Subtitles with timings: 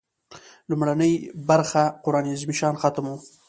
[0.69, 1.13] لومړۍ
[1.49, 3.15] برخه قران عظیم الشان ختم و.